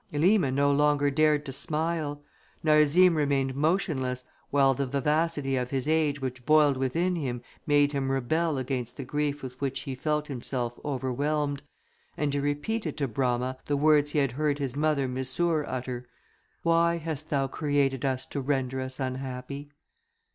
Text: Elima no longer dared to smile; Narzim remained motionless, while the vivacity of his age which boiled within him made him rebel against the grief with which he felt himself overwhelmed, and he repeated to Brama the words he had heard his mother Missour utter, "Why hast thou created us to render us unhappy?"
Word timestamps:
Elima 0.11 0.51
no 0.51 0.71
longer 0.71 1.11
dared 1.11 1.45
to 1.45 1.51
smile; 1.53 2.23
Narzim 2.63 3.13
remained 3.13 3.53
motionless, 3.53 4.25
while 4.49 4.73
the 4.73 4.87
vivacity 4.87 5.55
of 5.55 5.69
his 5.69 5.87
age 5.87 6.19
which 6.19 6.43
boiled 6.43 6.75
within 6.75 7.15
him 7.15 7.43
made 7.67 7.91
him 7.91 8.09
rebel 8.11 8.57
against 8.57 8.97
the 8.97 9.03
grief 9.03 9.43
with 9.43 9.61
which 9.61 9.81
he 9.81 9.93
felt 9.93 10.25
himself 10.25 10.79
overwhelmed, 10.83 11.61
and 12.17 12.33
he 12.33 12.39
repeated 12.39 12.97
to 12.97 13.07
Brama 13.07 13.57
the 13.65 13.77
words 13.77 14.09
he 14.09 14.17
had 14.17 14.31
heard 14.31 14.57
his 14.57 14.75
mother 14.75 15.07
Missour 15.07 15.63
utter, 15.67 16.07
"Why 16.63 16.97
hast 16.97 17.29
thou 17.29 17.45
created 17.45 18.03
us 18.03 18.25
to 18.25 18.41
render 18.41 18.81
us 18.81 18.99
unhappy?" 18.99 19.69